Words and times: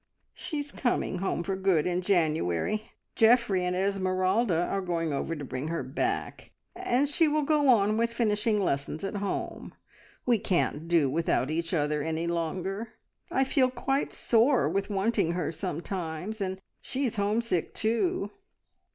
"She 0.33 0.57
is 0.57 0.71
coming 0.71 1.19
home 1.19 1.43
for 1.43 1.55
good 1.55 1.85
in 1.85 2.01
January. 2.01 2.89
Geoffrey 3.15 3.63
and 3.63 3.75
Esmeralda 3.75 4.63
are 4.63 4.81
going 4.81 5.13
over 5.13 5.35
to 5.35 5.45
bring 5.45 5.67
her 5.67 5.83
back, 5.83 6.49
and 6.75 7.07
she 7.07 7.27
will 7.27 7.43
go 7.43 7.67
on 7.67 7.97
with 7.97 8.11
finishing 8.11 8.59
lessons 8.63 9.03
at 9.03 9.17
home. 9.17 9.75
We 10.25 10.39
can't 10.39 10.87
do 10.87 11.07
without 11.07 11.51
each 11.51 11.71
other 11.71 12.01
any 12.01 12.25
longer. 12.25 12.93
I 13.29 13.43
feel 13.43 13.69
quite 13.69 14.11
sore 14.11 14.67
with 14.67 14.89
wanting 14.89 15.33
her 15.33 15.51
sometimes, 15.51 16.41
and 16.41 16.59
she 16.81 17.05
is 17.05 17.17
home 17.17 17.39
sick 17.39 17.75
too. 17.75 18.31